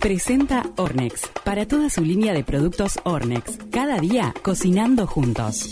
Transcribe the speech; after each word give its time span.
Presenta 0.00 0.64
Ornex. 0.76 1.28
Para 1.44 1.66
toda 1.66 1.90
su 1.90 2.02
línea 2.02 2.32
de 2.32 2.44
productos 2.44 2.98
Ornex. 3.04 3.58
Cada 3.70 3.98
día 3.98 4.32
cocinando 4.42 5.06
juntos. 5.06 5.70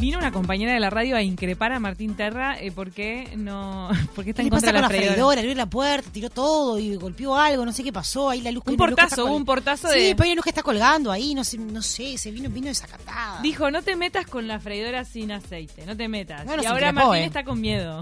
Vino 0.00 0.16
una 0.18 0.30
compañera 0.30 0.72
de 0.72 0.78
la 0.78 0.90
radio 0.90 1.16
a 1.16 1.22
increpar 1.22 1.72
a 1.72 1.80
Martín 1.80 2.14
Terra 2.14 2.56
eh, 2.60 2.70
porque 2.70 3.32
no 3.36 3.88
porque 4.14 4.30
está 4.30 4.42
¿Qué 4.42 4.46
en 4.48 4.54
le 4.54 4.60
pasa 4.60 4.66
contra 4.66 4.72
de 4.72 4.72
con 4.72 4.74
la 4.74 4.80
la 4.82 4.88
freidora. 4.88 5.12
freidora? 5.14 5.40
Abrió 5.40 5.54
la 5.56 5.66
puerta, 5.66 6.10
tiró 6.12 6.30
todo 6.30 6.78
y 6.78 6.94
golpeó 6.94 7.34
algo, 7.36 7.64
no 7.64 7.72
sé 7.72 7.82
qué 7.82 7.92
pasó. 7.92 8.30
Ahí 8.30 8.40
la 8.40 8.52
luz 8.52 8.62
Un 8.66 8.76
portazo, 8.76 9.26
hubo 9.26 9.34
un 9.34 9.44
portazo 9.44 9.88
Sí, 9.88 9.98
de- 9.98 10.14
pero 10.14 10.24
hay 10.26 10.30
una 10.30 10.36
luz 10.36 10.44
que 10.44 10.50
está 10.50 10.62
colgando 10.62 11.10
ahí, 11.10 11.34
no 11.34 11.42
sé, 11.42 11.58
no 11.58 11.82
sé 11.82 12.16
se 12.16 12.30
vino, 12.30 12.48
vino 12.48 12.68
desacatada. 12.68 13.42
Dijo, 13.42 13.70
no 13.72 13.82
te 13.82 13.96
metas 13.96 14.26
con 14.28 14.46
la 14.46 14.60
freidora 14.60 15.04
sin 15.04 15.32
aceite, 15.32 15.84
no 15.84 15.96
te 15.96 16.06
metas. 16.08 16.44
Bueno, 16.44 16.62
y 16.62 16.64
se 16.64 16.68
ahora 16.70 16.90
increpó, 16.90 17.08
Martín 17.08 17.22
eh. 17.24 17.26
está 17.26 17.42
con 17.44 17.60
miedo. 17.60 18.00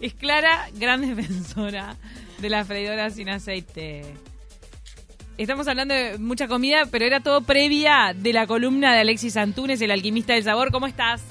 Es 0.00 0.14
Clara, 0.14 0.68
gran 0.78 1.02
defensora 1.02 1.96
de 2.38 2.48
la 2.48 2.64
freidora 2.64 3.10
sin 3.10 3.28
aceite. 3.28 4.02
Estamos 5.36 5.68
hablando 5.68 5.94
de 5.94 6.18
mucha 6.18 6.48
comida, 6.48 6.84
pero 6.90 7.04
era 7.04 7.20
todo 7.20 7.42
previa 7.42 8.14
de 8.16 8.32
la 8.32 8.46
columna 8.46 8.94
de 8.94 9.00
Alexis 9.00 9.36
Antunes, 9.36 9.80
el 9.82 9.90
alquimista 9.90 10.32
del 10.32 10.44
sabor. 10.44 10.70
¿Cómo 10.72 10.86
estás? 10.86 11.22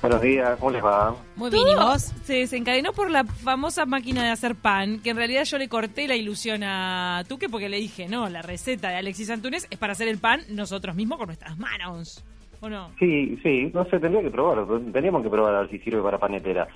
Buenos 0.00 0.20
días, 0.20 0.58
¿cómo 0.58 0.70
les 0.70 0.84
va? 0.84 1.16
Muy 1.36 1.50
bien, 1.50 1.68
¿y 1.68 1.74
vos? 1.74 2.12
Se 2.24 2.34
desencadenó 2.34 2.92
por 2.92 3.10
la 3.10 3.24
famosa 3.24 3.86
máquina 3.86 4.22
de 4.22 4.30
hacer 4.30 4.56
pan, 4.56 5.00
que 5.00 5.10
en 5.10 5.16
realidad 5.16 5.44
yo 5.44 5.58
le 5.58 5.68
corté 5.68 6.08
la 6.08 6.16
ilusión 6.16 6.62
a 6.64 7.22
Tuque 7.28 7.48
porque 7.48 7.68
le 7.68 7.78
dije, 7.78 8.08
no, 8.08 8.28
la 8.28 8.42
receta 8.42 8.88
de 8.88 8.96
Alexis 8.96 9.30
Antunes 9.30 9.66
es 9.70 9.78
para 9.78 9.92
hacer 9.92 10.08
el 10.08 10.18
pan 10.18 10.42
nosotros 10.48 10.96
mismos 10.96 11.18
con 11.18 11.26
nuestras 11.26 11.56
manos. 11.58 12.24
¿O 12.60 12.68
no? 12.68 12.90
Sí, 12.98 13.36
sí, 13.42 13.70
no 13.74 13.84
sé, 13.86 13.98
tendría 13.98 14.22
que 14.22 14.30
probarlo. 14.30 14.80
Teníamos 14.92 15.22
que 15.24 15.30
probar 15.30 15.54
a 15.54 15.60
ver 15.62 15.70
si 15.70 15.78
sirve 15.80 16.00
para 16.00 16.18
panetera. 16.18 16.68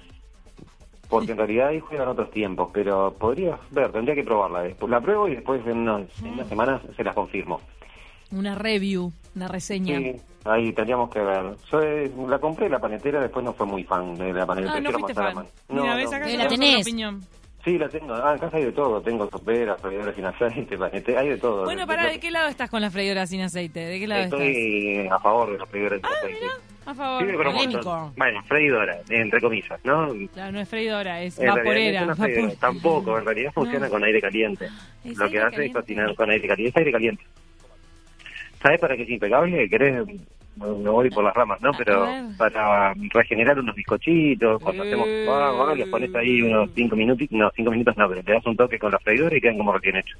Porque 1.08 1.32
en 1.32 1.38
realidad 1.38 1.68
ahí 1.68 1.80
juegan 1.80 2.08
otros 2.08 2.30
tiempos, 2.30 2.70
pero 2.72 3.12
podría 3.18 3.58
ver, 3.70 3.92
tendría 3.92 4.14
que 4.14 4.24
probarla. 4.24 4.62
Después 4.62 4.90
la 4.90 5.00
pruebo 5.00 5.28
y 5.28 5.36
después 5.36 5.64
en 5.66 5.78
unas, 5.78 6.02
en 6.22 6.32
unas 6.32 6.48
semanas 6.48 6.82
se 6.96 7.04
las 7.04 7.14
confirmo. 7.14 7.60
Una 8.32 8.54
review, 8.56 9.12
una 9.36 9.46
reseña. 9.46 9.98
Sí, 9.98 10.16
ahí 10.44 10.72
tendríamos 10.72 11.10
que 11.10 11.20
ver. 11.20 11.44
Yo 11.70 11.80
eh, 11.80 12.10
la 12.28 12.38
compré 12.40 12.68
la 12.68 12.80
panetera, 12.80 13.20
después 13.20 13.44
no 13.44 13.52
fue 13.52 13.66
muy 13.66 13.84
fan 13.84 14.16
de 14.16 14.32
la 14.32 14.44
panetera. 14.44 14.74
Ah, 14.76 14.80
no 14.80 14.90
fuiste 14.90 15.14
fan. 15.14 15.34
mano. 15.34 15.48
Mira, 15.68 15.82
No, 15.90 15.96
ves 15.96 16.10
no. 16.10 16.16
acá 16.16 16.28
Eh, 16.28 16.36
la 16.36 16.48
tenés. 16.48 16.80
opinión. 16.82 17.20
Sí, 17.64 17.78
la 17.78 17.88
tengo. 17.88 18.14
Ah, 18.14 18.32
en 18.32 18.38
casa 18.38 18.56
hay 18.56 18.64
de 18.64 18.72
todo. 18.72 19.00
Tengo 19.00 19.28
soperas, 19.30 19.80
freidoras 19.80 20.14
sin 20.14 20.24
aceite, 20.24 20.76
panetera, 20.78 21.20
hay 21.20 21.28
de 21.30 21.36
todo. 21.38 21.64
Bueno, 21.64 21.86
pará, 21.86 22.08
¿de 22.08 22.18
qué 22.20 22.30
lado 22.30 22.48
estás 22.48 22.68
con 22.70 22.80
la 22.80 22.90
freidora 22.90 23.26
sin 23.26 23.40
aceite? 23.42 23.80
¿De 23.80 23.98
qué 24.00 24.06
lado 24.08 24.22
estás? 24.24 24.40
Estoy 24.40 25.08
a 25.08 25.18
favor 25.20 25.52
de 25.52 25.58
las 25.58 25.68
freidoras 25.68 25.98
sin 26.00 26.06
Ah, 26.06 26.10
aceite. 26.18 26.40
mira, 26.40 26.52
a 26.86 26.94
favor. 26.94 27.22
Sí, 27.22 27.34
pero 27.36 27.50
un. 27.50 28.14
Bueno, 28.16 28.42
freidora, 28.44 28.98
entre 29.08 29.40
comillas, 29.40 29.80
¿no? 29.84 30.12
Claro, 30.32 30.52
no 30.52 30.60
es 30.60 30.68
freidora, 30.68 31.22
es 31.22 31.38
En 31.38 31.48
vaporera. 31.48 32.04
no 32.06 32.12
es 32.12 32.18
vapor- 32.18 32.56
Tampoco, 32.58 33.18
en 33.18 33.24
realidad 33.24 33.52
funciona 33.52 33.86
No. 33.86 33.92
con 33.92 34.04
aire 34.04 34.20
caliente. 34.20 34.66
¿Es 35.04 35.16
Lo 35.18 35.28
que 35.30 35.38
hace 35.38 35.50
caliente? 35.56 35.66
es 35.66 35.72
cocinar 35.84 36.14
con 36.14 36.30
aire 36.30 36.46
caliente. 36.48 36.70
Es 36.70 36.76
aire 36.76 36.92
caliente. 36.92 37.24
¿Sabes 38.62 38.80
para 38.80 38.96
qué 38.96 39.02
es 39.02 39.10
impecable? 39.10 39.68
¿Querés? 39.68 40.04
No 40.56 40.92
voy 40.92 41.10
por 41.10 41.22
las 41.22 41.34
ramas, 41.34 41.60
¿no? 41.60 41.70
Pero 41.76 42.08
para 42.38 42.94
regenerar 43.12 43.58
unos 43.58 43.74
bizcochitos, 43.74 44.62
cuando 44.62 44.84
Eh. 44.84 44.86
hacemos 44.88 45.06
pan, 45.26 45.76
les 45.78 45.88
pones 45.88 46.14
ahí 46.14 46.40
unos 46.40 46.70
cinco 46.74 46.96
minutos, 46.96 47.26
no, 47.30 47.50
cinco 47.54 47.70
minutos 47.70 47.94
no, 47.98 48.08
pero 48.08 48.22
te 48.22 48.32
das 48.32 48.46
un 48.46 48.56
toque 48.56 48.78
con 48.78 48.90
la 48.90 48.98
freidora 48.98 49.36
y 49.36 49.40
quedan 49.42 49.58
como 49.58 49.72
recién 49.74 49.96
hechos. 49.96 50.18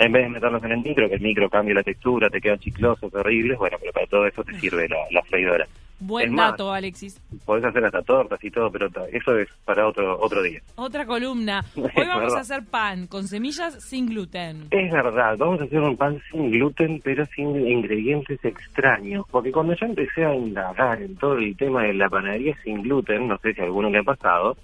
En 0.00 0.12
vez 0.12 0.22
de 0.22 0.30
meterlos 0.30 0.64
en 0.64 0.72
el 0.72 0.82
micro, 0.82 1.08
que 1.10 1.16
el 1.16 1.20
micro 1.20 1.50
cambie 1.50 1.74
la 1.74 1.82
textura, 1.82 2.30
te 2.30 2.40
quedan 2.40 2.58
chiclosos, 2.58 3.14
horribles, 3.14 3.58
bueno, 3.58 3.76
pero 3.78 3.92
para 3.92 4.06
todo 4.06 4.26
eso 4.26 4.42
te 4.42 4.58
sirve 4.58 4.88
la, 4.88 4.96
la 5.10 5.22
freidora. 5.24 5.66
Buen 5.98 6.32
más, 6.32 6.52
dato, 6.52 6.72
Alexis. 6.72 7.20
Podés 7.44 7.66
hacer 7.66 7.84
hasta 7.84 8.00
tortas 8.00 8.42
y 8.42 8.50
todo, 8.50 8.70
pero 8.72 8.88
eso 9.12 9.36
es 9.36 9.48
para 9.66 9.86
otro 9.86 10.18
otro 10.18 10.42
día. 10.42 10.62
Otra 10.76 11.04
columna. 11.04 11.62
Hoy 11.76 12.06
vamos 12.08 12.34
a 12.34 12.40
hacer 12.40 12.64
pan 12.64 13.08
con 13.08 13.28
semillas 13.28 13.84
sin 13.84 14.06
gluten. 14.06 14.68
Es 14.70 14.90
verdad, 14.90 15.36
vamos 15.36 15.60
a 15.60 15.64
hacer 15.64 15.80
un 15.80 15.98
pan 15.98 16.18
sin 16.30 16.50
gluten, 16.50 17.02
pero 17.04 17.26
sin 17.26 17.54
ingredientes 17.68 18.42
extraños. 18.42 19.26
Porque 19.30 19.52
cuando 19.52 19.74
yo 19.74 19.84
empecé 19.84 20.24
a 20.24 20.34
indagar 20.34 21.02
en 21.02 21.14
todo 21.16 21.36
el 21.36 21.54
tema 21.58 21.82
de 21.82 21.92
la 21.92 22.08
panadería 22.08 22.56
sin 22.64 22.80
gluten, 22.80 23.28
no 23.28 23.36
sé 23.36 23.52
si 23.52 23.60
a 23.60 23.64
alguno 23.64 23.90
le 23.90 23.98
ha 23.98 24.02
pasado, 24.02 24.56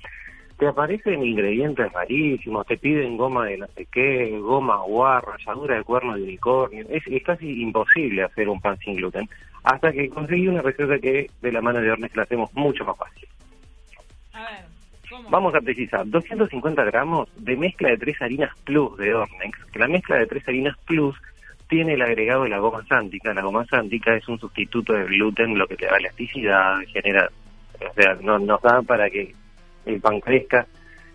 te 0.58 0.66
aparecen 0.66 1.22
ingredientes 1.22 1.92
rarísimos, 1.92 2.66
te 2.66 2.78
piden 2.78 3.16
goma 3.16 3.46
de 3.46 3.58
no 3.58 3.66
sé 3.68 3.86
qué, 3.86 4.38
goma 4.38 4.76
guar, 4.84 5.24
ralladura 5.24 5.76
de 5.76 5.84
cuerno 5.84 6.14
de 6.14 6.22
unicornio. 6.22 6.86
Es, 6.88 7.02
es 7.06 7.22
casi 7.22 7.62
imposible 7.62 8.22
hacer 8.22 8.48
un 8.48 8.60
pan 8.60 8.78
sin 8.78 8.96
gluten. 8.96 9.28
Hasta 9.64 9.92
que 9.92 10.08
conseguí 10.08 10.48
una 10.48 10.62
receta 10.62 10.98
que 10.98 11.28
de 11.42 11.52
la 11.52 11.60
mano 11.60 11.80
de 11.80 11.90
Ornes 11.90 12.14
la 12.16 12.22
hacemos 12.22 12.52
mucho 12.54 12.84
más 12.84 12.96
fácil. 12.96 13.28
A 14.32 14.42
ver, 14.42 14.64
¿cómo? 15.10 15.28
Vamos 15.28 15.54
a 15.54 15.60
precisar 15.60 16.08
250 16.08 16.84
gramos 16.84 17.28
de 17.36 17.56
mezcla 17.56 17.90
de 17.90 17.98
tres 17.98 18.22
harinas 18.22 18.50
plus 18.64 18.96
de 18.96 19.14
Ornex. 19.14 19.64
Que 19.72 19.78
la 19.78 19.88
mezcla 19.88 20.16
de 20.16 20.26
tres 20.26 20.48
harinas 20.48 20.76
plus 20.86 21.16
tiene 21.68 21.94
el 21.94 22.02
agregado 22.02 22.44
de 22.44 22.50
la 22.50 22.58
goma 22.58 22.82
sántica. 22.86 23.34
La 23.34 23.42
goma 23.42 23.66
sántica 23.66 24.14
es 24.14 24.26
un 24.28 24.38
sustituto 24.38 24.94
del 24.94 25.08
gluten, 25.08 25.58
lo 25.58 25.66
que 25.66 25.76
te 25.76 25.86
da 25.86 25.98
elasticidad, 25.98 26.78
genera, 26.86 27.28
o 27.74 27.94
sea, 27.94 28.16
no, 28.22 28.38
nos 28.38 28.62
da 28.62 28.80
para 28.82 29.10
que 29.10 29.34
el 29.86 30.00
pan 30.00 30.20
crezca, 30.20 30.66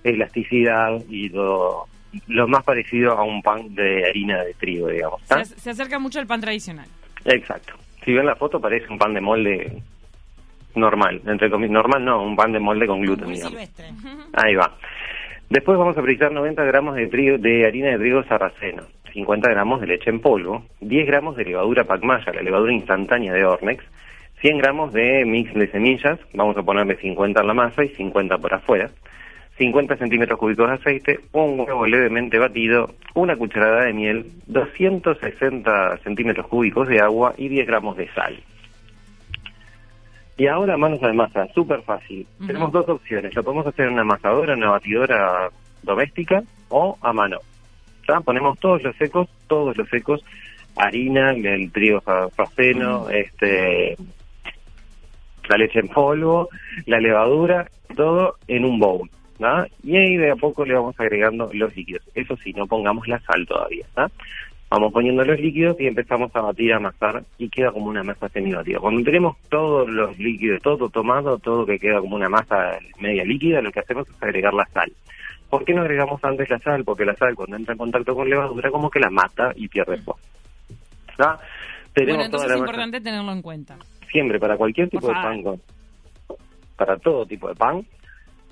elasticidad 0.04 1.00
y 1.10 1.30
lo, 1.30 1.86
lo 2.28 2.48
más 2.48 2.64
parecido 2.64 3.14
a 3.14 3.24
un 3.24 3.42
pan 3.42 3.74
de 3.76 4.06
harina 4.08 4.44
de 4.44 4.54
trigo, 4.56 4.88
digamos. 4.88 5.22
Se, 5.58 5.70
acerca 5.70 6.00
mucho 6.00 6.20
al 6.20 6.28
pan 6.28 6.42
tradicional. 6.42 6.88
Exacto. 7.26 7.74
Si 8.04 8.14
ven 8.14 8.26
la 8.26 8.36
foto 8.36 8.60
parece 8.60 8.88
un 8.90 8.98
pan 8.98 9.14
de 9.14 9.22
molde 9.22 9.82
normal, 10.76 11.22
entre 11.26 11.50
comillas, 11.50 11.74
normal 11.74 12.04
no, 12.04 12.24
un 12.24 12.36
pan 12.36 12.52
de 12.52 12.60
molde 12.60 12.88
con 12.88 13.02
gluten, 13.02 13.26
Muy 13.26 13.36
digamos. 13.36 13.52
silvestre. 13.52 13.90
Ahí 14.34 14.56
va. 14.56 14.76
Después 15.50 15.78
vamos 15.78 15.98
a 15.98 16.02
precisar 16.02 16.32
90 16.32 16.64
gramos 16.64 16.96
de, 16.96 17.08
trigo, 17.08 17.38
de 17.38 17.66
harina 17.66 17.90
de 17.90 17.98
trigo 17.98 18.24
sarraceno, 18.24 18.84
50 19.12 19.50
gramos 19.50 19.82
de 19.82 19.88
leche 19.88 20.10
en 20.10 20.22
polvo, 20.22 20.64
10 20.80 21.06
gramos 21.06 21.36
de 21.36 21.44
levadura 21.44 21.84
pacmaya, 21.84 22.32
la 22.32 22.42
levadura 22.42 22.72
instantánea 22.72 23.34
de 23.34 23.44
Ornex, 23.46 23.84
100 24.42 24.58
gramos 24.58 24.92
de 24.92 25.24
mix 25.24 25.54
de 25.54 25.70
semillas, 25.70 26.20
vamos 26.34 26.58
a 26.58 26.64
ponerle 26.64 26.96
50 26.98 27.42
en 27.42 27.48
la 27.48 27.54
masa 27.54 27.84
y 27.84 27.90
50 27.90 28.40
por 28.40 28.54
afuera, 28.54 28.90
50 29.58 29.98
centímetros 29.98 30.40
cúbicos 30.40 30.68
de 30.68 30.74
aceite, 30.74 31.20
un 31.32 31.60
huevo 31.60 31.86
levemente 31.86 32.40
batido, 32.40 32.90
una 33.14 33.36
cucharada 33.36 33.86
de 33.86 33.94
miel, 33.94 34.26
260 34.48 35.98
centímetros 36.00 36.48
cúbicos 36.48 36.88
de 36.88 37.00
agua 37.00 37.36
y 37.38 37.50
10 37.50 37.68
gramos 37.68 37.98
de 37.98 38.08
sal. 38.14 38.40
Y 40.38 40.48
ahora 40.48 40.76
manos 40.76 41.04
a 41.04 41.08
la 41.08 41.14
masa, 41.14 41.48
súper 41.54 41.84
fácil. 41.84 42.26
Tenemos 42.48 42.72
dos 42.72 42.90
opciones, 42.90 43.36
lo 43.36 43.44
podemos 43.44 43.68
hacer 43.68 43.86
en 43.86 43.94
una 43.94 44.02
amasadora, 44.02 44.54
en 44.54 44.60
una 44.64 44.72
batidora 44.72 45.52
doméstica 45.84 46.42
o 46.70 46.98
a 47.00 47.14
mano. 47.14 47.38
¿Ya? 48.08 48.20
Ponemos 48.22 48.58
todos 48.58 48.82
los 48.82 48.96
secos, 48.96 49.30
todos 49.46 49.78
los 49.78 49.88
secos, 49.90 50.26
harina, 50.76 51.30
el 51.30 51.72
trigo 51.72 52.02
sarraceno, 52.02 53.08
este, 53.12 53.96
la 55.50 55.58
leche 55.58 55.80
en 55.80 55.88
polvo, 55.88 56.50
la 56.86 57.00
levadura, 57.00 57.70
todo 57.96 58.36
en 58.48 58.66
un 58.66 58.80
bowl. 58.80 59.10
¿tá? 59.40 59.68
Y 59.84 59.98
ahí 59.98 60.18
de 60.18 60.32
a 60.32 60.36
poco 60.36 60.66
le 60.66 60.76
vamos 60.76 61.00
agregando 61.00 61.50
los 61.54 61.76
líquidos. 61.76 62.04
Eso 62.14 62.38
sí, 62.38 62.54
no 62.54 62.68
pongamos 62.68 63.08
la 63.08 63.20
sal 63.22 63.46
todavía. 63.48 63.86
¿tá? 63.94 64.10
Vamos 64.70 64.94
poniendo 64.94 65.26
los 65.26 65.38
líquidos 65.38 65.76
y 65.80 65.88
empezamos 65.88 66.34
a 66.34 66.42
batir, 66.42 66.72
a 66.72 66.78
amasar 66.78 67.24
y 67.38 67.50
queda 67.50 67.74
como 67.74 67.88
una 67.88 68.04
masa 68.04 68.30
semibatida. 68.30 68.80
Cuando 68.80 69.04
tenemos 69.04 69.36
todos 69.50 69.90
los 69.90 70.18
líquidos, 70.18 70.62
todo 70.62 70.90
tomado, 70.90 71.38
todo 71.40 71.66
que 71.66 71.78
queda 71.78 72.00
como 72.00 72.16
una 72.16 72.30
masa 72.30 72.80
media 72.98 73.26
líquida, 73.26 73.62
lo 73.62 73.72
que 73.72 73.82
hacemos 73.82 74.08
es 74.08 74.24
agregar 74.24 74.54
la 74.54 74.66
sal. 74.68 74.90
¿Por 75.50 75.66
qué 75.66 75.74
no 75.74 75.82
agregamos 75.82 76.24
antes 76.24 76.50
la 76.50 76.60
sal? 76.60 76.86
Porque 76.86 77.04
la 77.04 77.16
sal 77.16 77.36
cuando 77.36 77.58
entra 77.58 77.74
en 77.74 77.80
contacto 77.80 78.16
con 78.16 78.30
levadura 78.30 78.72
como 78.72 78.90
que 78.90 79.02
la 79.02 79.10
mata 79.10 79.52
y 79.58 79.68
pierde. 79.68 80.00
¿tá? 81.18 81.38
Tenemos 81.94 82.16
Bueno, 82.16 82.24
entonces 82.24 82.52
es 82.52 82.58
importante 82.58 83.02
tenerlo 83.02 83.34
en 83.34 83.42
cuenta. 83.42 83.76
Siempre 84.12 84.40
para 84.40 84.58
cualquier 84.58 84.90
tipo 84.90 85.08
de 85.08 85.14
pan, 85.24 85.44
con- 85.44 85.62
para 86.76 86.98
todo 86.98 87.26
tipo 87.26 87.48
de 87.48 87.56
pan, 87.56 87.86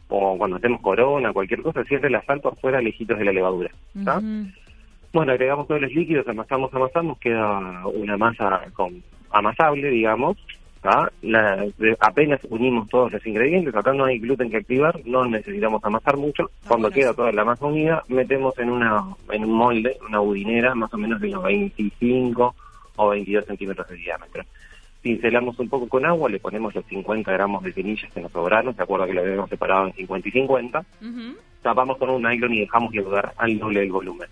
o 0.08 0.38
cuando 0.38 0.58
hacemos 0.58 0.82
corona, 0.82 1.34
cualquier 1.34 1.62
cosa, 1.62 1.84
siempre 1.84 2.10
la 2.10 2.22
sal 2.24 2.42
por 2.42 2.56
fuera, 2.58 2.82
lejitos 2.82 3.18
de 3.18 3.26
la 3.26 3.32
levadura. 3.32 3.70
Bueno, 5.14 5.32
agregamos 5.32 5.68
todos 5.68 5.82
los 5.82 5.92
líquidos, 5.92 6.28
amasamos, 6.28 6.74
amasamos, 6.74 7.18
queda 7.20 7.86
una 7.88 8.18
masa 8.18 8.62
con 8.74 9.04
amasable, 9.32 9.90
digamos. 9.90 10.38
La- 11.22 11.66
de- 11.78 11.98
apenas 12.00 12.40
unimos 12.50 12.88
todos 12.90 13.12
los 13.12 13.26
ingredientes, 13.28 13.76
acá 13.76 13.92
no 13.92 14.06
hay 14.06 14.18
gluten 14.20 14.50
que 14.50 14.58
activar, 14.58 14.98
no 15.06 15.26
necesitamos 15.26 15.84
amasar 15.84 16.16
mucho. 16.16 16.52
Cuando 16.68 16.88
bueno 16.88 16.94
queda 16.94 17.14
toda 17.14 17.32
la 17.34 17.44
masa 17.44 17.66
unida, 17.66 18.04
metemos 18.08 18.58
en 18.60 18.70
una 18.70 19.04
en 19.32 19.44
un 19.44 19.52
molde, 19.52 19.98
una 20.08 20.20
budinera, 20.20 20.74
más 20.76 20.94
o 20.94 20.98
menos 20.98 21.20
de 21.20 21.30
unos 21.30 21.44
25 21.44 22.56
o 22.96 23.10
22 23.10 23.46
centímetros 23.46 23.88
de 23.90 23.96
diámetro. 23.98 24.44
Pincelamos 25.02 25.58
un 25.60 25.70
poco 25.70 25.88
con 25.88 26.06
agua, 26.06 26.30
le 26.30 26.40
ponemos 26.40 26.76
los 26.76 26.84
50 26.86 27.32
gramos 27.32 27.64
de 27.64 27.72
semillas 27.74 28.12
que 28.14 28.20
nos 28.20 28.32
sobraron, 28.34 28.76
¿se 28.76 28.84
acuerda 28.84 29.06
que 29.08 29.14
lo 29.14 29.22
habíamos 29.22 29.50
separado 29.50 29.88
en 29.88 29.94
50 29.94 30.28
y 30.28 30.32
50? 30.32 30.80
Ujú. 31.02 31.38
tapamos 31.62 31.98
con 31.98 32.10
un 32.10 32.22
nylon 32.24 32.54
y 32.54 32.60
dejamos 32.62 32.94
lugar 32.94 33.34
al 33.38 33.58
doble 33.60 33.80
del 33.82 33.92
volumen. 33.92 34.28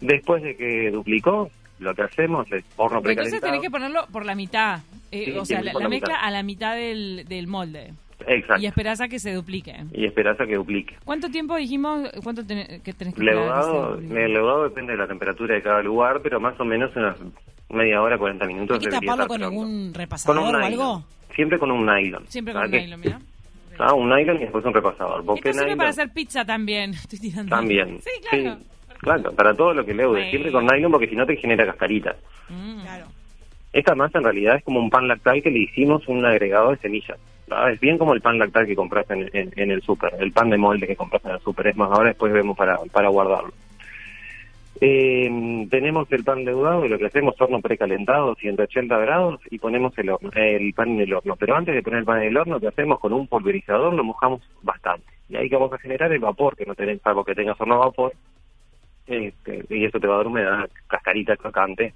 Después 0.00 0.42
de 0.42 0.56
que 0.56 0.90
duplicó, 0.90 1.48
lo 1.78 1.94
que 1.94 2.02
hacemos 2.02 2.50
es 2.52 2.64
horno 2.76 2.98
Entonces 2.98 3.14
precalentado. 3.16 3.52
tenés 3.52 3.60
que 3.62 3.70
ponerlo 3.70 4.06
por 4.12 4.24
la 4.24 4.34
mitad. 4.34 4.80
Eh, 5.10 5.26
Sí, 5.26 5.32
o 5.38 5.44
sea, 5.44 5.62
la, 5.62 5.72
por 5.72 5.82
la 5.82 5.86
la 5.86 5.90
mezcla 5.90 6.14
mitad. 6.14 6.26
a 6.26 6.30
la 6.30 6.42
mitad 6.42 6.74
del, 6.76 7.24
del 7.28 7.46
molde. 7.46 7.92
Exacto. 8.26 8.62
Y 8.62 8.66
esperás 8.66 9.00
a 9.00 9.08
que 9.08 9.18
se 9.18 9.32
duplique. 9.32 9.74
Y 9.92 10.06
esperás 10.06 10.40
a 10.40 10.46
que 10.46 10.56
duplique. 10.56 10.96
¿Cuánto 11.04 11.28
tiempo 11.30 11.56
dijimos? 11.56 12.08
¿Cuánto 12.22 12.44
ten- 12.46 12.80
que 12.82 12.92
tenés 12.92 13.14
que 13.14 13.22
Leudado, 13.22 13.96
el 13.98 14.08
leudado 14.32 14.64
depende 14.64 14.92
de 14.92 14.98
la 14.98 15.06
temperatura 15.06 15.54
de 15.54 15.62
cada 15.62 15.82
lugar, 15.82 16.20
pero 16.22 16.40
más 16.40 16.58
o 16.60 16.64
menos 16.64 16.94
unas 16.96 17.16
media 17.70 18.02
hora, 18.02 18.18
40 18.18 18.46
minutos. 18.46 18.78
¿Hay 18.78 18.84
que 18.84 18.90
taparlo 18.90 19.26
con 19.26 19.38
pronto. 19.38 19.44
algún 19.46 19.84
Con 19.92 19.94
repasador 19.94 20.36
un 20.38 20.44
o 20.44 20.52
nylon. 20.52 20.62
algo? 20.64 21.04
Siempre 21.34 21.58
con 21.58 21.70
un 21.70 21.86
nylon. 21.86 22.26
Siempre 22.28 22.52
con 22.52 22.64
un 22.64 22.70
nylon, 22.70 23.00
mira. 23.00 23.20
Ah, 23.78 23.94
un 23.94 24.10
nylon 24.10 24.36
y 24.36 24.40
después 24.40 24.62
un 24.66 24.74
repasador. 24.74 25.24
¿Por 25.24 25.36
Esto 25.38 25.42
qué 25.48 25.52
sirve 25.54 25.64
nylon? 25.66 25.78
para 25.78 25.90
hacer 25.90 26.10
pizza 26.12 26.44
también. 26.44 26.90
Estoy 26.94 27.18
tirando. 27.18 27.48
También. 27.56 27.98
Sí, 28.02 28.10
claro. 28.28 28.58
claro, 28.98 29.32
para 29.32 29.54
todo 29.54 29.72
lo 29.72 29.84
que 29.86 29.94
leude. 29.94 30.28
Siempre 30.30 30.52
con 30.52 30.66
nylon 30.66 30.92
porque 30.92 31.08
si 31.08 31.16
no 31.16 31.24
te 31.24 31.36
genera 31.36 31.64
cascarita. 31.64 32.14
Mm. 32.50 32.80
Claro. 32.82 33.06
Esta 33.72 33.94
masa 33.94 34.18
en 34.18 34.24
realidad 34.24 34.56
es 34.56 34.64
como 34.64 34.78
un 34.80 34.90
pan 34.90 35.08
lactal 35.08 35.42
que 35.42 35.50
le 35.50 35.60
hicimos 35.60 36.06
un 36.06 36.26
agregado 36.26 36.72
de 36.72 36.76
semillas. 36.76 37.18
¿Verdad? 37.52 37.72
Es 37.72 37.80
bien 37.80 37.98
como 37.98 38.14
el 38.14 38.20
pan 38.20 38.38
lactal 38.38 38.66
que 38.66 38.76
compras 38.76 39.06
en, 39.10 39.30
el 39.56 39.82
súper, 39.82 40.14
el 40.18 40.32
pan 40.32 40.50
de 40.50 40.58
molde 40.58 40.86
que 40.86 40.96
compras 40.96 41.24
en 41.24 41.32
el 41.32 41.40
súper. 41.40 41.68
Es 41.68 41.76
más, 41.76 41.90
ahora 41.90 42.08
después 42.08 42.32
vemos 42.32 42.56
para, 42.56 42.78
para 42.92 43.08
guardarlo. 43.08 43.52
Eh, 44.80 45.66
tenemos 45.70 46.10
el 46.10 46.24
pan 46.24 46.44
leudado 46.44 46.84
y 46.84 46.88
lo 46.88 46.98
que 46.98 47.06
hacemos 47.06 47.40
horno 47.40 47.60
precalentado, 47.60 48.34
180 48.34 48.98
grados, 48.98 49.40
y 49.48 49.58
ponemos 49.58 49.92
el, 49.96 50.10
pan 50.74 50.88
en 50.88 51.00
el 51.00 51.12
horno. 51.12 51.36
Pero 51.36 51.54
antes 51.54 51.74
de 51.74 51.82
poner 51.82 52.00
el 52.00 52.04
pan 52.04 52.22
en 52.22 52.28
el 52.28 52.36
horno, 52.36 52.58
que 52.58 52.66
hacemos 52.66 52.98
con 52.98 53.12
un 53.12 53.28
pulverizador, 53.28 53.94
lo 53.94 54.02
mojamos 54.02 54.42
bastante. 54.62 55.06
Y 55.28 55.36
ahí 55.36 55.48
que 55.48 55.54
vamos 55.54 55.72
a 55.72 55.78
generar 55.78 56.12
el 56.12 56.18
vapor, 56.18 56.56
que 56.56 56.66
no 56.66 56.74
tenés, 56.74 57.00
salvo 57.00 57.24
que 57.24 57.34
tengas 57.34 57.60
horno 57.60 57.76
a 57.76 57.86
vapor, 57.86 58.12
este, 59.06 59.64
y 59.70 59.84
eso 59.84 60.00
te 60.00 60.06
va 60.08 60.14
a 60.14 60.18
dar 60.18 60.26
humedad, 60.26 60.68
cascarita 60.88 61.36
crocante, 61.36 61.94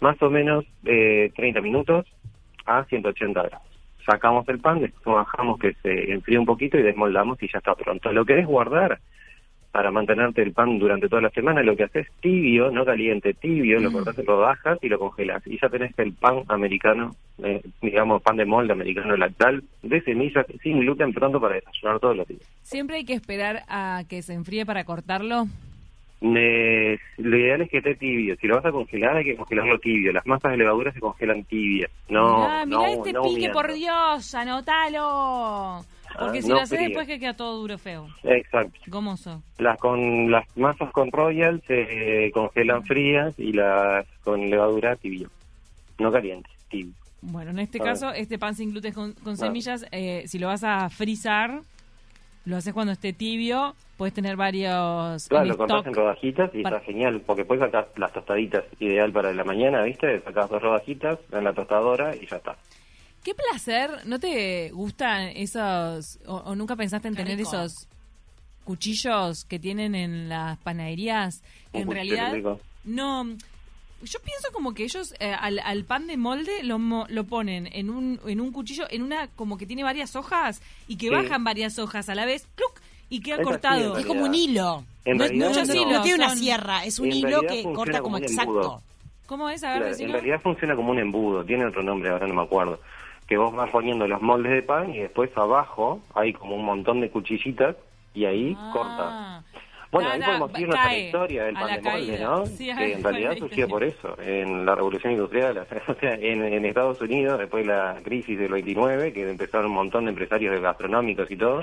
más 0.00 0.20
o 0.22 0.30
menos 0.30 0.64
eh, 0.86 1.30
30 1.36 1.60
minutos 1.60 2.06
a 2.64 2.84
180 2.84 3.42
grados. 3.42 3.73
Sacamos 4.04 4.48
el 4.48 4.58
pan, 4.58 4.92
bajamos 5.04 5.58
que 5.58 5.74
se 5.82 6.12
enfríe 6.12 6.38
un 6.38 6.46
poquito 6.46 6.78
y 6.78 6.82
desmoldamos 6.82 7.42
y 7.42 7.48
ya 7.50 7.58
está 7.58 7.74
pronto. 7.74 8.12
Lo 8.12 8.24
querés 8.24 8.46
guardar 8.46 9.00
para 9.74 9.90
mantenerte 9.90 10.40
el 10.40 10.52
pan 10.52 10.78
durante 10.78 11.08
toda 11.08 11.22
la 11.22 11.30
semana, 11.30 11.60
lo 11.64 11.76
que 11.76 11.82
haces 11.82 12.06
tibio, 12.20 12.70
no 12.70 12.84
caliente, 12.84 13.34
tibio, 13.34 13.80
lo 13.80 13.90
cortás 13.90 14.16
en 14.20 14.26
rodajas 14.26 14.78
y 14.82 14.88
lo 14.88 15.00
congelas. 15.00 15.44
Y 15.46 15.58
ya 15.60 15.68
tenés 15.68 15.98
el 15.98 16.12
pan 16.12 16.44
americano, 16.46 17.16
eh, 17.42 17.60
digamos 17.82 18.22
pan 18.22 18.36
de 18.36 18.44
molde 18.44 18.72
americano 18.72 19.16
lactal, 19.16 19.64
de 19.82 20.00
semillas, 20.02 20.46
sin 20.62 20.78
gluten, 20.78 21.12
pronto 21.12 21.40
para 21.40 21.56
desayunar 21.56 21.98
todos 21.98 22.16
los 22.16 22.28
días. 22.28 22.42
Siempre 22.62 22.98
hay 22.98 23.04
que 23.04 23.14
esperar 23.14 23.64
a 23.68 24.04
que 24.08 24.22
se 24.22 24.34
enfríe 24.34 24.64
para 24.64 24.84
cortarlo. 24.84 25.46
Eh, 26.26 26.98
lo 27.18 27.36
ideal 27.38 27.60
es 27.62 27.70
que 27.70 27.78
esté 27.78 27.94
tibio. 27.96 28.34
Si 28.40 28.46
lo 28.46 28.56
vas 28.56 28.64
a 28.64 28.72
congelar, 28.72 29.16
hay 29.16 29.24
que 29.24 29.36
congelarlo 29.36 29.78
tibio. 29.78 30.12
Las 30.12 30.26
masas 30.26 30.52
de 30.52 30.56
levadura 30.58 30.90
se 30.92 31.00
congelan 31.00 31.44
tibias. 31.44 31.90
No, 32.08 32.38
mirá, 32.38 32.66
mirá 32.66 32.78
no, 32.78 32.86
este 32.86 33.12
no 33.12 33.22
pique, 33.24 33.50
por 33.50 33.72
Dios, 33.72 34.34
anótalo. 34.34 35.84
Porque 36.18 36.38
Ah, 36.38 36.42
si 36.42 36.48
no 36.48 36.54
lo 36.54 36.60
haces 36.62 36.78
después 36.78 37.06
que 37.06 37.18
queda 37.18 37.34
todo 37.34 37.58
duro 37.60 37.76
feo. 37.76 38.06
Exacto. 38.22 38.78
Gomoso. 38.86 39.42
Las 39.58 39.78
con 39.78 40.30
las 40.30 40.44
masas 40.56 40.90
con 40.92 41.10
royal 41.10 41.60
se 41.66 42.30
congelan 42.32 42.84
frías 42.84 43.34
y 43.38 43.52
las 43.52 44.06
con 44.22 44.48
levadura 44.48 44.94
tibio. 44.96 45.28
No 45.98 46.10
caliente, 46.12 46.48
tibio. 46.70 46.92
Bueno, 47.20 47.50
en 47.50 47.58
este 47.58 47.80
A 47.80 47.84
ver. 47.84 47.92
caso, 47.94 48.12
este 48.12 48.38
pan 48.38 48.54
sin 48.54 48.70
gluten 48.70 48.92
con, 48.92 49.12
con 49.14 49.32
Ah. 49.34 49.36
semillas, 49.36 49.84
eh, 49.90 50.22
si 50.26 50.38
lo 50.38 50.46
vas 50.46 50.62
a 50.62 50.88
frizar, 50.88 51.60
lo 52.44 52.56
haces 52.56 52.72
cuando 52.72 52.92
esté 52.92 53.12
tibio, 53.12 53.74
puedes 53.96 54.14
tener 54.14 54.36
varios 54.36 55.28
Claro, 55.28 55.44
lo 55.46 55.56
cortás 55.56 55.86
en 55.86 55.94
rodajitas 55.94 56.50
y 56.54 56.62
Para- 56.62 56.76
está 56.78 56.86
genial, 56.92 57.20
porque 57.26 57.44
puedes 57.44 57.64
sacar 57.64 57.90
las 57.96 58.12
tostaditas, 58.12 58.64
ideal 58.80 59.12
para 59.12 59.32
la 59.32 59.44
mañana, 59.44 59.82
¿viste? 59.82 60.20
Sacás 60.22 60.50
dos 60.50 60.60
rodajitas 60.62 61.18
en 61.32 61.44
la 61.44 61.52
tostadora 61.52 62.14
y 62.16 62.26
ya 62.26 62.36
está. 62.36 62.56
Qué 63.22 63.32
placer, 63.34 63.90
¿no 64.06 64.18
te 64.18 64.70
gustan 64.72 65.28
esos, 65.34 66.18
o, 66.26 66.36
o 66.36 66.54
nunca 66.54 66.76
pensaste 66.76 67.08
en 67.08 67.14
Qué 67.14 67.22
tener 67.22 67.38
rico. 67.38 67.48
esos 67.50 67.88
cuchillos 68.64 69.44
que 69.44 69.58
tienen 69.58 69.94
en 69.94 70.28
las 70.28 70.58
panaderías? 70.58 71.42
Que 71.72 71.78
Un 71.78 71.82
en 71.84 71.90
realidad, 71.90 72.32
rico. 72.32 72.60
no, 72.84 73.24
yo 73.26 74.18
pienso 74.20 74.48
como 74.52 74.74
que 74.74 74.84
ellos 74.84 75.14
eh, 75.20 75.32
al, 75.38 75.58
al 75.60 75.84
pan 75.84 76.06
de 76.06 76.16
molde 76.16 76.62
lo, 76.62 76.78
mo- 76.78 77.06
lo 77.08 77.24
ponen 77.24 77.68
en 77.72 77.90
un, 77.90 78.20
en 78.26 78.40
un 78.40 78.52
cuchillo, 78.52 78.84
en 78.90 79.02
una 79.02 79.28
como 79.28 79.56
que 79.56 79.66
tiene 79.66 79.82
varias 79.84 80.16
hojas 80.16 80.60
y 80.88 80.96
que 80.96 81.08
Sí. 81.08 81.14
bajan 81.14 81.44
varias 81.44 81.78
hojas 81.78 82.08
a 82.08 82.14
la 82.14 82.26
vez, 82.26 82.46
¡cluc! 82.54 82.73
Y 83.14 83.30
Es 83.30 83.34
así, 83.34 83.42
cortado. 83.44 83.98
Es 83.98 84.06
como 84.06 84.24
un 84.24 84.34
hilo. 84.34 84.84
En 85.04 85.16
no, 85.18 85.24
realidad 85.24 85.46
no- 85.48 85.52
Muchos 85.54 85.68
no- 85.68 85.74
hilos 85.74 85.92
no 85.92 86.02
tiene 86.02 86.18
una 86.18 86.28
son- 86.30 86.38
sierra, 86.38 86.84
es 86.84 86.98
un 86.98 87.12
hilo 87.12 87.40
que 87.42 87.62
corta 87.74 88.00
como 88.00 88.18
exacto. 88.18 88.80
¿Cómo 89.26 89.48
es? 89.48 89.64
A 89.64 89.72
ver, 89.78 89.82
Claro, 89.88 89.96
en 89.98 90.12
realidad 90.12 90.40
funciona 90.42 90.76
como 90.76 90.90
un 90.90 90.98
embudo, 90.98 91.44
tiene 91.44 91.64
otro 91.66 91.82
nombre, 91.82 92.10
ahora 92.10 92.26
no 92.26 92.34
me 92.34 92.42
acuerdo. 92.42 92.78
Que 93.26 93.38
vos 93.38 93.54
vas 93.54 93.70
poniendo 93.70 94.06
los 94.06 94.20
moldes 94.20 94.52
de 94.52 94.62
pan 94.62 94.94
y 94.94 94.98
después 94.98 95.30
abajo 95.36 96.00
hay 96.14 96.32
como 96.34 96.56
un 96.56 96.64
montón 96.64 97.00
de 97.00 97.08
cuchillitas 97.10 97.74
y 98.12 98.26
ahí 98.26 98.54
Ah. 98.58 98.70
corta. 98.72 99.44
Bueno, 99.90 100.10
ahí 100.10 100.20
podemos 100.20 100.58
irnos 100.58 100.76
a 100.76 100.84
la 100.86 100.98
historia 100.98 101.44
del 101.44 101.54
pan 101.54 101.66
de 101.68 101.72
molde, 101.74 101.88
caída. 101.90 102.18
¿no? 102.28 102.46
Sí, 102.46 102.66
que 102.76 102.92
en 102.94 103.02
realidad 103.04 103.36
surgió 103.38 103.68
por 103.68 103.84
eso, 103.84 104.18
en 104.20 104.66
la 104.66 104.74
revolución 104.74 105.12
industrial, 105.12 105.58
o 105.88 105.94
sea, 105.94 106.14
en, 106.14 106.42
en 106.44 106.64
Estados 106.64 107.00
Unidos, 107.00 107.38
después 107.38 107.64
de 107.66 107.72
la 107.72 107.96
crisis 108.02 108.36
del 108.38 108.50
29, 108.52 109.12
que 109.12 109.30
empezaron 109.30 109.66
un 109.66 109.74
montón 109.76 110.04
de 110.04 110.10
empresarios 110.10 110.60
gastronómicos 110.60 111.30
y 111.30 111.36
todo, 111.36 111.62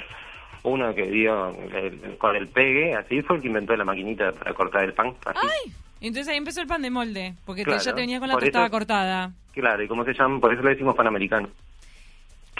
uno 0.64 0.94
que 0.94 1.04
dio 1.10 1.50
el- 1.76 2.18
con 2.18 2.36
el 2.36 2.48
pegue, 2.48 2.94
así 2.96 3.22
fue 3.22 3.38
el 3.38 3.42
que 3.42 3.48
inventó 3.48 3.76
la 3.76 3.86
maquinita 3.86 4.32
para 4.32 4.54
cortar 4.54 4.84
el 4.84 4.94
pan. 4.94 5.14
Así. 5.26 5.40
¡Ay! 5.42 5.74
Entonces 6.02 6.30
ahí 6.30 6.38
empezó 6.38 6.62
el 6.62 6.68
pan 6.68 6.82
de 6.82 6.90
molde, 6.90 7.36
porque 7.46 7.62
te- 7.62 7.66
Claro, 7.66 7.82
ya 7.84 7.94
te 7.94 8.02
venía 8.02 8.20
con 8.20 8.28
la 8.30 8.36
tostada 8.38 8.66
eso- 8.66 8.72
cortada. 8.72 9.32
Claro, 9.54 9.84
¿y 9.84 9.88
cómo 9.88 10.04
se 10.06 10.14
llama? 10.14 10.40
Por 10.40 10.54
eso 10.54 10.64
le 10.64 10.72
decimos 10.72 10.96
pan 10.96 11.08
americano. 11.08 11.50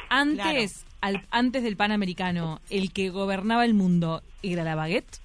Antes, 0.10 0.86
al, 1.02 1.22
antes 1.32 1.64
del 1.64 1.78
pan 1.78 1.92
americano, 1.92 2.60
el 2.70 2.92
que 2.92 3.10
gobernaba 3.10 3.64
el 3.66 3.74
mundo 3.74 4.22
era 4.44 4.64
la 4.64 4.76
baguette, 4.76 5.20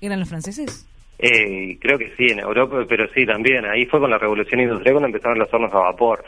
eran 0.00 0.20
los 0.20 0.28
franceses. 0.28 0.86
Eh, 1.18 1.76
creo 1.80 1.98
que 1.98 2.14
sí, 2.16 2.26
en 2.30 2.38
Europa, 2.38 2.84
pero 2.88 3.06
sí, 3.12 3.26
también. 3.26 3.64
Ahí 3.66 3.84
fue 3.86 3.98
con 3.98 4.10
la 4.10 4.18
revolución 4.18 4.60
industrial 4.60 4.94
cuando 4.94 5.08
empezaron 5.08 5.38
los 5.38 5.52
hornos 5.52 5.72
a 5.74 5.78
vapor. 5.78 6.24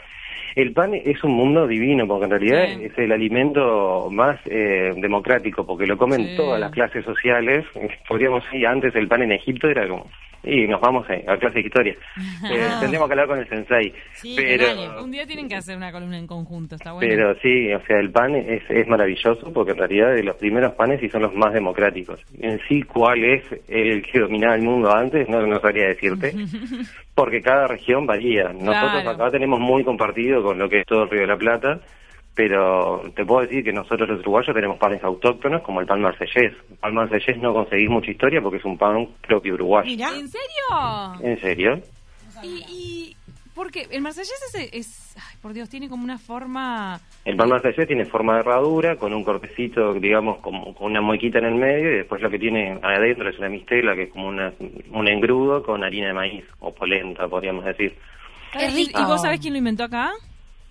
El 0.55 0.73
pan 0.73 0.93
es 0.93 1.23
un 1.23 1.31
mundo 1.31 1.67
divino, 1.67 2.07
porque 2.07 2.25
en 2.25 2.31
realidad 2.31 2.65
Sí. 2.77 2.85
es 2.85 2.97
el 2.97 3.11
alimento 3.11 4.09
más 4.11 4.39
eh, 4.45 4.93
democrático, 4.97 5.65
porque 5.65 5.85
lo 5.87 5.97
comen 5.97 6.25
Sí. 6.27 6.35
todas 6.37 6.59
las 6.59 6.71
clases 6.71 7.05
sociales. 7.05 7.65
Podríamos 8.07 8.43
decir, 8.45 8.67
antes 8.67 8.95
el 8.95 9.07
pan 9.07 9.21
en 9.23 9.31
Egipto 9.31 9.67
era 9.69 9.87
como... 9.87 10.07
Y 10.43 10.67
nos 10.67 10.81
vamos 10.81 11.05
a 11.09 11.37
clase 11.37 11.55
de 11.55 11.61
historia. 11.61 11.95
Eh, 12.51 12.67
tendríamos 12.79 13.07
que 13.07 13.13
hablar 13.13 13.27
con 13.27 13.37
el 13.39 13.47
sensei. 13.47 13.93
Sí, 14.13 14.35
pero. 14.35 15.03
Un 15.03 15.11
día 15.11 15.25
tienen 15.27 15.47
que 15.47 15.55
hacer 15.55 15.77
una 15.77 15.91
columna 15.91 16.17
en 16.17 16.25
conjunto, 16.27 16.75
está 16.75 16.91
bueno. 16.93 17.07
pero 17.07 17.35
sí, 17.41 17.71
o 17.71 17.79
sea, 17.85 17.99
el 17.99 18.09
pan 18.11 18.35
es, 18.35 18.63
es 18.69 18.87
maravilloso 18.87 19.53
porque 19.53 19.71
en 19.71 19.77
realidad 19.77 20.13
de 20.15 20.23
los 20.23 20.35
primeros 20.37 20.73
panes 20.73 21.01
y 21.03 21.09
son 21.09 21.21
los 21.21 21.33
más 21.35 21.53
democráticos. 21.53 22.19
En 22.39 22.59
sí, 22.67 22.81
cuál 22.81 23.23
es 23.23 23.43
el 23.67 24.01
que 24.03 24.19
dominaba 24.19 24.55
el 24.55 24.63
mundo 24.63 24.91
antes, 24.93 25.29
no, 25.29 25.45
no 25.45 25.59
sabría 25.61 25.87
decirte, 25.87 26.33
porque 27.15 27.41
cada 27.41 27.67
región 27.67 28.05
varía. 28.05 28.49
Nosotros 28.53 29.01
Claro. 29.01 29.09
acá 29.11 29.29
tenemos 29.31 29.59
muy 29.59 29.83
compartido 29.83 30.41
con 30.43 30.57
lo 30.57 30.67
que 30.67 30.79
es 30.79 30.85
todo 30.85 31.03
el 31.03 31.09
Río 31.09 31.21
de 31.21 31.27
la 31.27 31.37
Plata, 31.37 31.79
pero 32.33 33.01
te 33.15 33.25
puedo 33.25 33.41
decir 33.41 33.63
que 33.63 33.73
nosotros 33.73 34.07
los 34.07 34.19
uruguayos 34.21 34.55
tenemos 34.55 34.77
panes 34.77 35.03
autóctonos 35.03 35.61
como 35.61 35.81
el 35.81 35.87
pan 35.87 36.01
marsellés. 36.01 36.53
El 36.69 36.77
pan 36.77 36.93
marsellés 36.93 37.37
no 37.37 37.53
conseguís 37.53 37.89
mucha 37.89 38.11
historia 38.11 38.41
porque 38.41 38.57
es 38.57 38.65
un 38.65 38.77
pan 38.77 39.07
propio 39.27 39.53
uruguayo. 39.55 39.87
Mira, 39.87 40.09
¿En 40.09 40.27
serio? 40.27 41.21
¿En 41.21 41.39
serio? 41.41 41.81
Y, 42.43 42.47
y 42.69 43.15
porque 43.53 43.87
el 43.91 44.01
marsellés 44.01 44.31
es, 44.53 44.69
es 44.73 45.15
ay, 45.17 45.37
por 45.41 45.53
Dios, 45.53 45.69
tiene 45.69 45.89
como 45.89 46.03
una 46.05 46.17
forma 46.17 46.99
El 47.25 47.35
pan 47.35 47.49
marsellés 47.49 47.85
tiene 47.85 48.05
forma 48.05 48.35
de 48.35 48.39
herradura, 48.39 48.95
con 48.95 49.13
un 49.13 49.23
cortecito, 49.25 49.93
digamos, 49.95 50.39
como 50.39 50.73
con 50.73 50.91
una 50.91 51.01
muequita 51.01 51.39
en 51.39 51.45
el 51.45 51.55
medio, 51.55 51.91
y 51.91 51.97
después 51.97 52.21
lo 52.21 52.29
que 52.29 52.39
tiene 52.39 52.79
adentro 52.81 53.29
es 53.29 53.37
una 53.37 53.49
mistela, 53.49 53.93
que 53.93 54.03
es 54.03 54.09
como 54.11 54.29
una, 54.29 54.53
un 54.91 55.07
engrudo 55.07 55.61
con 55.63 55.83
harina 55.83 56.07
de 56.07 56.13
maíz, 56.13 56.45
o 56.59 56.73
polenta, 56.73 57.27
podríamos 57.27 57.65
decir. 57.65 57.93
Es 58.57 58.73
¿Y- 58.73 58.85
rico. 58.85 59.01
¿Y 59.01 59.03
vos 59.03 59.21
sabés 59.21 59.41
quién 59.41 59.53
lo 59.53 59.59
inventó 59.59 59.83
acá? 59.83 60.11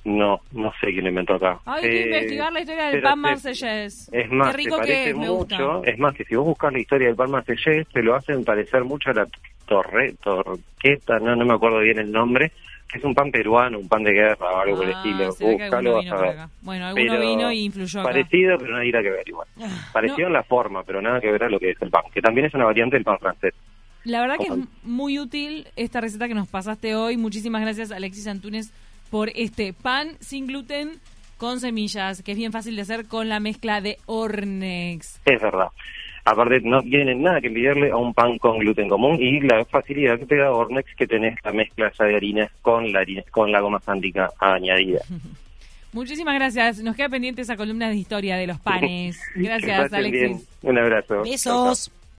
No, 0.04 0.40
no 0.52 0.72
sé 0.80 0.86
quién 0.92 1.02
lo 1.04 1.10
inventó 1.10 1.34
acá. 1.34 1.58
Hay 1.66 1.82
que 1.82 2.02
Eh, 2.02 2.04
investigar 2.06 2.52
la 2.52 2.60
historia 2.60 2.86
del 2.88 3.02
pan 3.02 3.18
marsellés. 3.20 4.08
Es 4.12 4.30
más, 4.30 4.50
Qué 4.50 4.56
rico 4.56 4.76
que 4.76 4.80
parece 4.80 5.10
es, 5.10 5.16
me 5.16 5.26
mucho, 5.28 5.34
gusta. 5.74 5.90
es 5.90 5.98
más, 5.98 6.14
que 6.14 6.24
si 6.24 6.34
vos 6.36 6.46
buscas 6.46 6.72
la 6.72 6.78
historia 6.80 7.06
del 7.08 7.16
pan 7.16 7.30
marsellés, 7.30 7.86
te 7.88 8.02
lo 8.02 8.14
hacen 8.14 8.44
parecer 8.44 8.84
mucho 8.84 9.10
a 9.10 9.14
la 9.14 9.26
torre, 9.66 10.14
torqueta, 10.22 11.18
no, 11.18 11.36
no 11.36 11.44
me 11.44 11.54
acuerdo 11.54 11.80
bien 11.80 11.98
el 11.98 12.10
nombre, 12.10 12.50
que 12.90 12.98
es 12.98 13.04
un 13.04 13.14
pan 13.14 13.30
peruano, 13.30 13.78
un 13.78 13.88
pan 13.88 14.02
de 14.02 14.12
guerra 14.12 14.36
o 14.50 14.58
algo 14.60 14.76
por 14.78 14.86
el 14.86 14.92
Ah, 14.94 14.96
estilo. 14.96 15.34
que 15.36 15.44
Búscalo, 15.64 15.94
vas 15.94 16.06
a 16.10 16.16
ver. 16.16 16.36
Bueno, 16.62 16.86
alguno 16.86 17.04
Pero 17.12 17.20
vino 17.20 17.52
y 17.52 17.64
influyó 17.66 18.00
acá. 18.00 18.08
Parecido, 18.08 18.58
pero 18.58 18.82
irá 18.82 19.02
que 19.02 19.10
ver 19.10 19.28
igual. 19.28 19.46
Parecido 19.92 20.22
No. 20.22 20.26
en 20.28 20.32
la 20.32 20.42
forma, 20.42 20.82
pero 20.82 21.00
nada 21.00 21.20
que 21.20 21.30
ver 21.30 21.44
a 21.44 21.48
lo 21.50 21.60
que 21.60 21.70
es 21.70 21.82
el 21.82 21.90
pan, 21.90 22.02
que 22.12 22.20
también 22.20 22.46
es 22.46 22.54
una 22.54 22.64
variante 22.64 22.96
del 22.96 23.04
pan 23.04 23.18
francés. 23.18 23.54
La 24.04 24.22
verdad 24.22 24.36
que 24.38 24.46
es 24.46 24.54
muy 24.82 25.18
útil 25.18 25.66
esta 25.76 26.00
receta 26.00 26.26
que 26.26 26.34
nos 26.34 26.48
pasaste 26.48 26.94
hoy. 26.96 27.18
Muchísimas 27.18 27.60
gracias, 27.60 27.92
Alexis 27.92 28.26
Antunes, 28.26 28.72
por 29.10 29.30
este 29.34 29.72
pan 29.72 30.16
sin 30.20 30.46
gluten 30.46 31.00
con 31.36 31.60
semillas, 31.60 32.22
que 32.22 32.32
es 32.32 32.38
bien 32.38 32.52
fácil 32.52 32.76
de 32.76 32.82
hacer 32.82 33.06
con 33.06 33.28
la 33.28 33.40
mezcla 33.40 33.80
de 33.80 33.98
Ornex. 34.06 35.20
Es 35.24 35.40
verdad. 35.40 35.68
Aparte, 36.24 36.60
no 36.60 36.82
tiene 36.82 37.14
nada 37.14 37.40
que 37.40 37.46
envidiarle 37.46 37.90
a 37.90 37.96
un 37.96 38.12
pan 38.12 38.38
con 38.38 38.58
gluten 38.58 38.88
común 38.88 39.16
y 39.20 39.40
la 39.40 39.64
facilidad 39.64 40.18
que 40.18 40.26
te 40.26 40.36
da 40.36 40.52
Ornex 40.52 40.94
que 40.96 41.06
tenés 41.06 41.38
la 41.42 41.52
mezcla 41.52 41.90
ya 41.98 42.04
de 42.04 42.16
harinas 42.16 42.50
con 42.60 42.92
la 42.92 43.00
harina, 43.00 43.22
con 43.30 43.50
la 43.50 43.60
goma 43.60 43.80
sándica 43.80 44.30
añadida. 44.38 45.00
Muchísimas 45.92 46.34
gracias. 46.34 46.82
Nos 46.82 46.94
queda 46.94 47.08
pendiente 47.08 47.42
esa 47.42 47.56
columna 47.56 47.88
de 47.88 47.96
historia 47.96 48.36
de 48.36 48.46
los 48.46 48.60
panes. 48.60 49.20
Gracias, 49.34 49.90
pasen 49.90 50.10
bien. 50.12 50.24
Alexis. 50.26 50.48
Un 50.62 50.78
abrazo. 50.78 51.22
Besos. 51.22 51.90